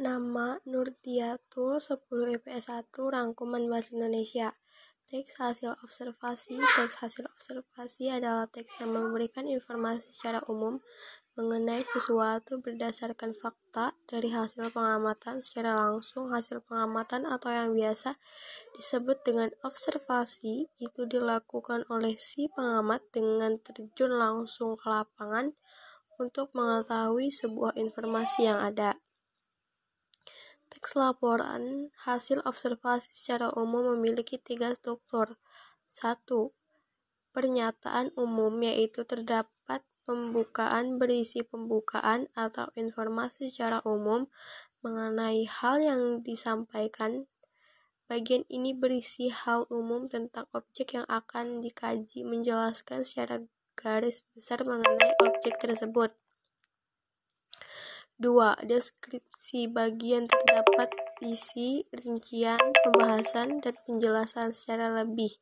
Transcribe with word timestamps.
Nama 0.00 0.56
Nurdiatul, 0.64 1.76
10 1.76 2.08
IPS 2.40 2.72
1, 2.72 2.88
Rangkuman 2.88 3.68
Bahasa 3.68 3.92
Indonesia. 3.92 4.56
Teks 5.04 5.36
hasil 5.36 5.76
observasi 5.84 6.56
Teks 6.56 7.04
hasil 7.04 7.28
observasi 7.28 8.08
adalah 8.08 8.48
teks 8.48 8.80
yang 8.80 8.96
memberikan 8.96 9.44
informasi 9.44 10.08
secara 10.08 10.40
umum 10.48 10.80
mengenai 11.36 11.84
sesuatu 11.84 12.64
berdasarkan 12.64 13.36
fakta 13.36 13.92
dari 14.08 14.32
hasil 14.32 14.72
pengamatan 14.72 15.44
secara 15.44 15.76
langsung. 15.76 16.32
Hasil 16.32 16.64
pengamatan 16.64 17.28
atau 17.28 17.52
yang 17.52 17.76
biasa 17.76 18.16
disebut 18.80 19.20
dengan 19.20 19.52
observasi 19.60 20.72
itu 20.80 21.04
dilakukan 21.04 21.84
oleh 21.92 22.16
si 22.16 22.48
pengamat 22.48 23.04
dengan 23.12 23.52
terjun 23.60 24.16
langsung 24.16 24.80
ke 24.80 24.88
lapangan 24.88 25.52
untuk 26.16 26.48
mengetahui 26.56 27.28
sebuah 27.28 27.76
informasi 27.76 28.48
yang 28.48 28.64
ada. 28.64 28.96
Teks 30.70 30.94
laporan 30.94 31.90
hasil 32.06 32.46
observasi 32.46 33.10
secara 33.10 33.50
umum 33.58 33.98
memiliki 33.98 34.38
tiga 34.38 34.70
struktur. 34.70 35.36
satu 35.90 36.54
Pernyataan 37.30 38.10
umum 38.18 38.58
yaitu 38.62 39.06
terdapat 39.06 39.86
pembukaan 40.02 40.98
berisi 40.98 41.46
pembukaan 41.46 42.26
atau 42.34 42.66
informasi 42.74 43.46
secara 43.46 43.78
umum 43.86 44.26
mengenai 44.82 45.46
hal 45.46 45.78
yang 45.78 46.02
disampaikan. 46.26 47.30
Bagian 48.10 48.42
ini 48.50 48.74
berisi 48.74 49.30
hal 49.30 49.70
umum 49.70 50.10
tentang 50.10 50.50
objek 50.50 50.98
yang 50.98 51.06
akan 51.06 51.62
dikaji 51.62 52.26
menjelaskan 52.26 53.06
secara 53.06 53.46
garis 53.78 54.26
besar 54.34 54.66
mengenai 54.66 55.14
objek 55.22 55.54
tersebut. 55.62 56.10
2. 58.20 58.68
Deskripsi 58.68 59.64
bagian 59.72 60.28
terdapat 60.28 60.92
isi, 61.24 61.88
rincian, 61.88 62.60
pembahasan, 62.84 63.64
dan 63.64 63.72
penjelasan 63.88 64.52
secara 64.52 64.92
lebih 64.92 65.40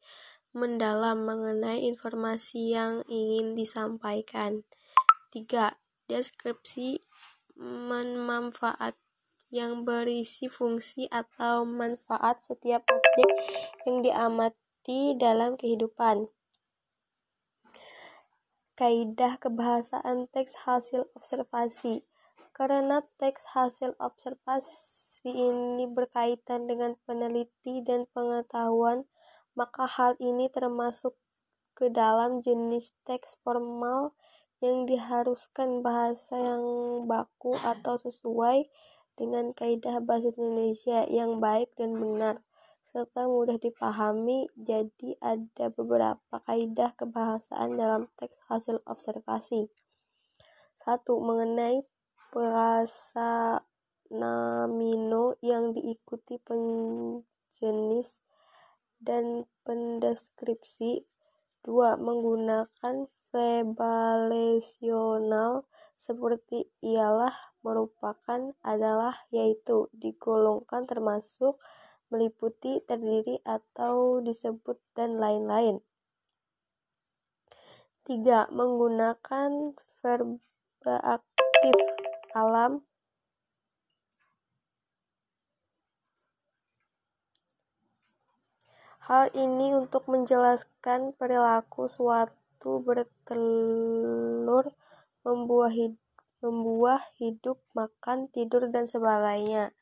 mendalam 0.55 1.27
mengenai 1.27 1.83
informasi 1.91 2.79
yang 2.79 3.03
ingin 3.11 3.59
disampaikan. 3.59 4.63
3. 5.35 5.75
Deskripsi 6.07 7.03
manfaat 8.23 8.95
yang 9.51 9.83
berisi 9.83 10.47
fungsi 10.47 11.11
atau 11.11 11.67
manfaat 11.67 12.47
setiap 12.47 12.87
objek 12.87 13.31
yang 13.91 14.07
diamati 14.07 15.19
dalam 15.19 15.59
kehidupan. 15.59 16.31
Kaidah 18.79 19.43
kebahasaan 19.43 20.31
teks 20.31 20.63
hasil 20.63 21.11
observasi 21.19 22.07
karena 22.59 23.07
teks 23.23 23.55
hasil 23.55 23.95
observasi 24.03 25.31
ini 25.31 25.87
berkaitan 25.87 26.67
dengan 26.67 26.99
peneliti 27.07 27.87
dan 27.87 28.11
pengetahuan, 28.11 29.07
maka 29.55 29.87
hal 29.87 30.19
ini 30.19 30.51
termasuk 30.51 31.15
ke 31.79 31.87
dalam 31.87 32.43
jenis 32.43 32.99
teks 33.07 33.39
formal 33.47 34.19
yang 34.59 34.91
diharuskan 34.91 35.87
bahasa 35.87 36.35
yang 36.35 36.67
baku 37.07 37.55
atau 37.63 37.95
sesuai 37.95 38.67
dengan 39.15 39.55
kaidah 39.55 40.03
bahasa 40.03 40.35
Indonesia 40.35 41.07
yang 41.07 41.39
baik 41.39 41.71
dan 41.79 41.95
benar 41.95 42.43
serta 42.83 43.31
mudah 43.31 43.63
dipahami. 43.63 44.51
Jadi 44.59 45.15
ada 45.23 45.71
beberapa 45.71 46.43
kaidah 46.43 46.91
kebahasaan 46.99 47.79
dalam 47.79 48.11
teks 48.19 48.43
hasil 48.51 48.83
observasi. 48.83 49.71
Satu, 50.75 51.23
mengenai 51.23 51.87
perasa 52.29 53.65
namino 54.09 55.37
yang 55.45 55.77
diikuti 55.77 56.41
penjenis 56.41 58.25
dan 59.01 59.45
pendeskripsi. 59.65 61.05
Dua, 61.61 61.97
menggunakan 62.01 63.09
verbalasional 63.29 65.69
seperti 65.99 66.71
ialah, 66.81 67.35
merupakan, 67.61 68.55
adalah, 68.65 69.29
yaitu, 69.29 69.93
digolongkan 69.93 70.89
termasuk, 70.89 71.61
meliputi, 72.09 72.81
terdiri 72.87 73.43
atau 73.45 74.25
disebut 74.25 74.81
dan 74.97 75.21
lain-lain. 75.21 75.85
Tiga, 78.09 78.49
menggunakan 78.49 79.77
verba 80.01 80.97
aktif 81.05 81.77
alam 82.39 82.73
Hal 89.09 89.33
ini 89.33 89.73
untuk 89.73 90.05
menjelaskan 90.05 91.17
perilaku 91.17 91.89
suatu 91.89 92.85
bertelur, 92.85 94.69
membuah 95.25 95.73
hidup, 95.73 95.97
membuah 96.45 97.01
hidup, 97.17 97.57
makan, 97.73 98.29
tidur, 98.29 98.69
dan 98.69 98.85
sebagainya. 98.85 99.73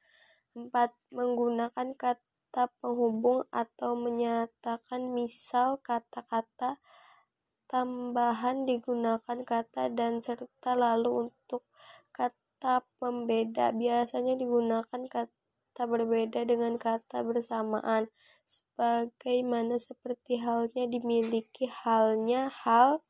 4. 0.54 0.94
Menggunakan 1.10 1.98
kata 1.98 2.70
penghubung 2.78 3.50
atau 3.50 3.98
menyatakan 3.98 5.10
misal 5.10 5.82
kata-kata 5.82 6.78
tambahan 7.66 8.62
digunakan 8.62 9.42
kata 9.42 9.90
dan 9.90 10.22
serta 10.22 10.78
lalu 10.78 11.28
untuk 11.28 11.66
kata 12.56 12.88
pembeda 12.96 13.68
biasanya 13.76 14.32
digunakan 14.32 15.02
kata 15.12 15.82
berbeda 15.84 16.40
dengan 16.48 16.80
kata 16.80 17.20
bersamaan. 17.20 18.08
Sebagaimana 18.48 19.76
seperti 19.76 20.40
halnya 20.40 20.88
dimiliki 20.88 21.68
halnya 21.68 22.48
hal 22.48 23.04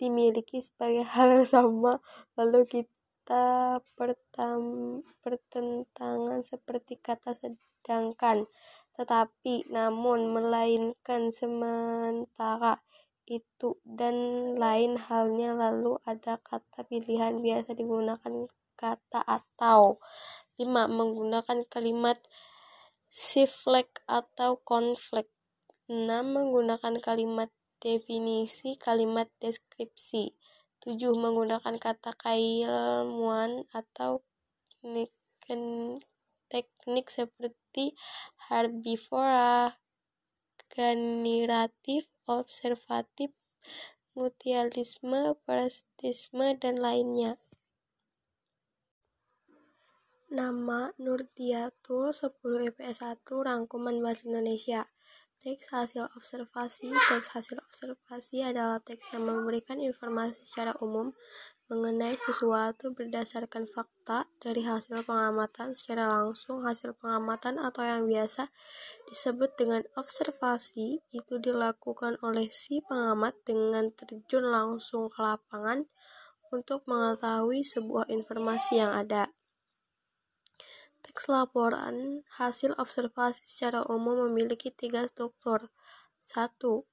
dimiliki 0.00 0.64
sebagai 0.64 1.04
hal 1.04 1.28
yang 1.28 1.44
sama. 1.44 2.00
Lalu 2.40 2.88
kita 2.88 3.84
pertam, 4.00 4.60
pertentangan 5.20 6.40
seperti 6.40 6.96
kata 6.96 7.36
sedangkan. 7.36 8.48
Tetapi 8.96 9.68
namun 9.68 10.32
melainkan 10.32 11.28
sementara 11.28 12.80
itu 13.30 13.78
dan 13.86 14.16
lain 14.58 14.98
halnya 14.98 15.54
lalu 15.54 15.94
ada 16.02 16.42
kata 16.42 16.82
pilihan 16.82 17.38
biasa 17.38 17.78
digunakan 17.78 18.50
kata 18.74 19.22
atau. 19.22 20.02
5 20.58 20.66
menggunakan 20.90 21.64
kalimat 21.70 22.20
siflek 23.08 24.02
atau 24.04 24.60
konflik 24.60 25.30
6 25.86 26.10
menggunakan 26.26 26.98
kalimat 26.98 27.48
definisi 27.78 28.76
kalimat 28.76 29.30
deskripsi. 29.38 30.34
7 30.82 30.96
menggunakan 31.16 31.78
kata 31.78 32.12
keilmuan 32.18 33.64
atau 33.72 34.20
teknik 36.50 37.06
seperti 37.08 37.94
herbivora 38.50 39.78
generatif 40.70 42.06
observatif, 42.30 43.34
mutualisme, 44.14 45.34
parasitisme, 45.42 46.54
dan 46.62 46.78
lainnya. 46.78 47.42
Nama 50.30 50.94
Nurdiatul 51.02 52.14
10 52.14 52.70
IPS 52.70 53.02
1 53.02 53.26
Rangkuman 53.26 53.98
Bahasa 53.98 54.30
Indonesia 54.30 54.86
Teks 55.40 55.72
hasil 55.72 56.04
observasi 56.20 56.92
Teks 56.92 57.32
hasil 57.32 57.56
observasi 57.64 58.44
adalah 58.44 58.76
teks 58.76 59.16
yang 59.16 59.24
memberikan 59.24 59.80
informasi 59.80 60.36
secara 60.44 60.76
umum 60.84 61.16
mengenai 61.72 62.18
sesuatu 62.20 62.92
berdasarkan 62.92 63.64
fakta 63.64 64.28
dari 64.36 64.68
hasil 64.68 65.00
pengamatan 65.06 65.72
secara 65.72 66.12
langsung. 66.12 66.60
Hasil 66.60 66.92
pengamatan 66.92 67.56
atau 67.56 67.80
yang 67.86 68.04
biasa 68.04 68.52
disebut 69.08 69.56
dengan 69.56 69.80
observasi 69.96 71.00
itu 71.08 71.34
dilakukan 71.40 72.20
oleh 72.20 72.52
si 72.52 72.84
pengamat 72.84 73.32
dengan 73.46 73.88
terjun 73.88 74.44
langsung 74.44 75.08
ke 75.08 75.24
lapangan 75.24 75.88
untuk 76.52 76.84
mengetahui 76.84 77.64
sebuah 77.64 78.12
informasi 78.12 78.82
yang 78.82 78.92
ada. 78.92 79.32
Teks 81.10 81.26
laporan 81.26 82.22
hasil 82.38 82.78
observasi 82.78 83.42
secara 83.42 83.82
umum 83.90 84.30
memiliki 84.30 84.70
tiga 84.70 85.02
struktur. 85.10 85.66
satu 86.22 86.86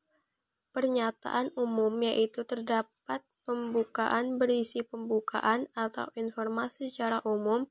Pernyataan 0.74 1.54
umum 1.54 1.94
yaitu 2.02 2.42
terdapat 2.42 3.22
Pembukaan 3.46 4.42
berisi 4.42 4.82
pembukaan 4.82 5.70
atau 5.78 6.10
informasi 6.18 6.90
secara 6.90 7.22
umum 7.30 7.70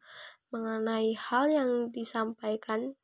mengenai 0.55 1.19
hal 1.19 1.51
yang 1.51 1.91
disampaikan. 1.91 2.95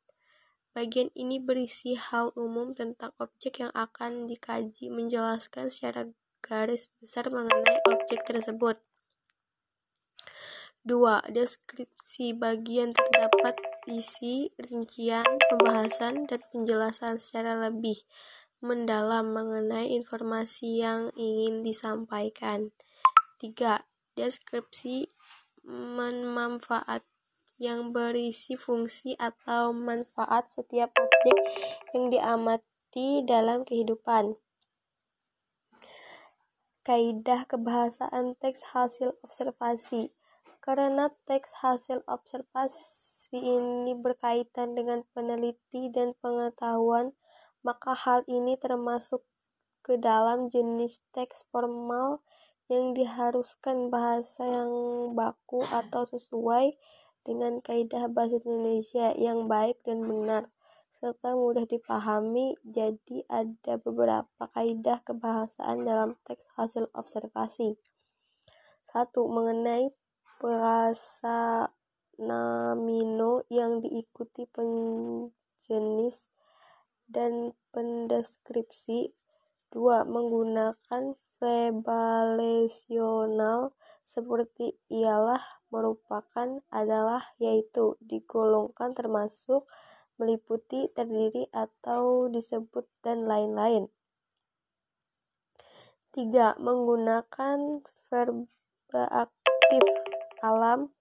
Bagian 0.71 1.11
ini 1.11 1.37
berisi 1.43 1.99
hal 1.99 2.31
umum 2.39 2.71
tentang 2.71 3.11
objek 3.19 3.59
yang 3.59 3.75
akan 3.75 4.25
dikaji 4.25 4.87
menjelaskan 4.87 5.67
secara 5.67 6.15
garis 6.39 6.89
besar 6.95 7.27
mengenai 7.27 7.83
objek 7.91 8.23
tersebut. 8.23 8.79
2. 10.83 11.31
Deskripsi 11.31 12.35
bagian 12.35 12.91
terdapat 12.91 13.55
isi, 13.87 14.51
rincian, 14.59 15.23
pembahasan, 15.47 16.27
dan 16.27 16.43
penjelasan 16.51 17.15
secara 17.15 17.55
lebih 17.55 18.03
mendalam 18.59 19.31
mengenai 19.31 19.95
informasi 19.95 20.83
yang 20.83 21.07
ingin 21.15 21.63
disampaikan. 21.63 22.75
3. 23.39 23.87
Deskripsi 24.19 25.07
manfaat 26.35 27.07
yang 27.55 27.95
berisi 27.95 28.59
fungsi 28.59 29.15
atau 29.15 29.71
manfaat 29.71 30.51
setiap 30.51 30.91
objek 30.99 31.37
yang 31.95 32.11
diamati 32.11 33.23
dalam 33.23 33.63
kehidupan. 33.63 34.35
Kaidah 36.83 37.47
kebahasaan 37.47 38.35
teks 38.35 38.75
hasil 38.75 39.15
observasi 39.23 40.11
karena 40.63 41.11
teks 41.27 41.59
hasil 41.59 42.07
observasi 42.07 43.35
ini 43.35 43.99
berkaitan 43.99 44.79
dengan 44.79 45.03
peneliti 45.11 45.91
dan 45.91 46.15
pengetahuan, 46.23 47.11
maka 47.67 47.91
hal 47.91 48.23
ini 48.31 48.55
termasuk 48.55 49.27
ke 49.83 49.99
dalam 49.99 50.47
jenis 50.47 51.03
teks 51.11 51.43
formal 51.51 52.23
yang 52.71 52.95
diharuskan 52.95 53.91
bahasa 53.91 54.47
yang 54.47 54.71
baku 55.11 55.67
atau 55.67 56.07
sesuai 56.07 56.79
dengan 57.27 57.59
kaidah 57.59 58.07
bahasa 58.07 58.39
Indonesia 58.47 59.11
yang 59.19 59.51
baik 59.51 59.83
dan 59.83 60.07
benar 60.07 60.47
serta 60.95 61.35
mudah 61.35 61.67
dipahami. 61.67 62.55
Jadi 62.63 63.27
ada 63.27 63.75
beberapa 63.75 64.47
kaidah 64.55 65.03
kebahasaan 65.03 65.83
dalam 65.83 66.15
teks 66.23 66.47
hasil 66.55 66.87
observasi. 66.95 67.75
Satu, 68.83 69.27
mengenai 69.27 69.91
perasa 70.43 71.71
namino 72.19 73.47
yang 73.47 73.79
diikuti 73.79 74.43
penjenis 74.43 76.35
dan 77.07 77.55
pendeskripsi. 77.71 79.15
Dua, 79.71 80.03
menggunakan 80.03 81.15
verbalasional 81.39 83.71
seperti 84.03 84.75
ialah, 84.91 85.39
merupakan, 85.71 86.59
adalah, 86.67 87.23
yaitu, 87.39 87.95
digolongkan 88.03 88.91
termasuk, 88.91 89.63
meliputi, 90.19 90.91
terdiri 90.91 91.47
atau 91.55 92.27
disebut 92.27 92.83
dan 92.99 93.23
lain-lain. 93.23 93.87
Tiga, 96.11 96.59
menggunakan 96.59 97.79
verba 98.11 99.03
aktif 99.09 100.12
alam 100.43 100.91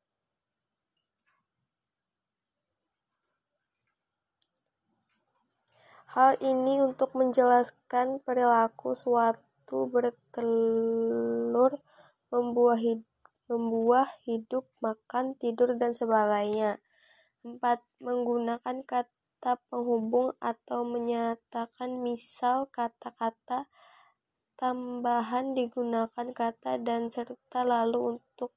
Hal 6.13 6.37
ini 6.45 6.77
untuk 6.79 7.17
menjelaskan 7.17 8.21
perilaku 8.21 8.93
suatu 8.93 9.89
bertelur, 9.89 11.73
membuah 12.29 12.77
hidup, 12.77 13.09
membuah 13.49 14.13
hidup, 14.29 14.69
makan, 14.85 15.33
tidur, 15.41 15.73
dan 15.81 15.97
sebagainya. 15.97 16.77
4. 17.41 17.81
Menggunakan 18.05 18.85
kata 18.85 19.57
penghubung 19.73 20.37
atau 20.37 20.85
menyatakan 20.85 21.97
misal 22.05 22.69
kata-kata 22.69 23.73
tambahan 24.61 25.57
digunakan 25.57 26.29
kata 26.37 26.77
dan 26.77 27.09
serta 27.09 27.65
lalu 27.65 28.21
untuk 28.21 28.53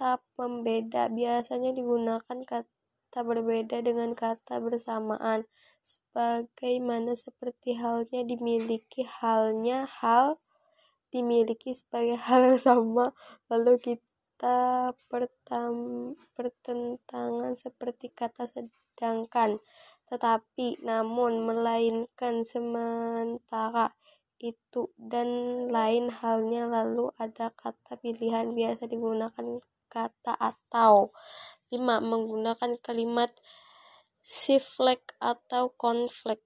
kata 0.00 0.16
pembeda 0.32 1.12
biasanya 1.12 1.76
digunakan 1.76 2.38
kata 2.48 3.20
berbeda 3.20 3.84
dengan 3.84 4.16
kata 4.16 4.56
bersamaan. 4.56 5.44
Sebagaimana 5.84 7.12
seperti 7.12 7.76
halnya 7.76 8.24
dimiliki 8.24 9.04
halnya 9.04 9.84
hal 10.00 10.40
dimiliki 11.12 11.76
sebagai 11.76 12.16
hal 12.24 12.48
yang 12.48 12.56
sama. 12.56 13.12
Lalu 13.52 13.76
kita 13.76 14.96
pertam, 15.12 15.74
pertentangan 16.32 17.52
seperti 17.60 18.08
kata 18.08 18.48
sedangkan. 18.48 19.60
Tetapi 20.08 20.80
namun 20.80 21.44
melainkan 21.44 22.40
sementara 22.40 23.92
itu 24.40 24.88
dan 24.96 25.28
lain 25.68 26.08
halnya 26.08 26.64
lalu 26.64 27.12
ada 27.20 27.52
kata 27.52 28.00
pilihan 28.00 28.56
biasa 28.56 28.88
digunakan 28.88 29.60
kata 29.90 30.38
atau. 30.38 31.10
5. 31.74 31.98
Menggunakan 31.98 32.78
kalimat 32.78 33.34
siflek 34.22 35.18
atau 35.18 35.74
konflik. 35.74 36.38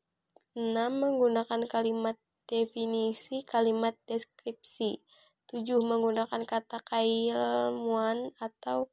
6. 0.56 0.72
Menggunakan 0.88 1.68
kalimat 1.68 2.16
definisi, 2.48 3.44
kalimat 3.44 3.92
deskripsi. 4.08 5.04
7. 5.52 5.84
Menggunakan 5.84 6.42
kata 6.48 6.80
keilmuan 6.80 8.32
atau 8.40 8.88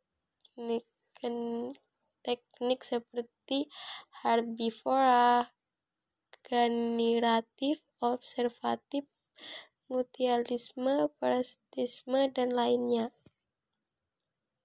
teknik 2.21 2.81
seperti 2.83 3.71
herbivora, 4.21 5.51
generatif, 6.43 7.79
observatif, 7.99 9.07
mutualisme, 9.91 11.11
parasitisme, 11.19 12.31
dan 12.31 12.55
lainnya. 12.55 13.11